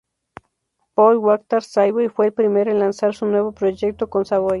Paul 0.95 1.17
Waaktaar-Savoy 1.19 2.09
fue 2.09 2.25
el 2.25 2.33
primero 2.33 2.71
en 2.71 2.79
lanzar 2.79 3.13
su 3.13 3.27
nuevo 3.27 3.51
proyecto 3.51 4.09
con 4.09 4.25
Savoy. 4.25 4.49